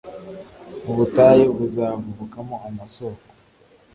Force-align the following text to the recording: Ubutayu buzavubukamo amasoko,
Ubutayu 0.89 1.47
buzavubukamo 1.57 2.53
amasoko, 2.69 3.21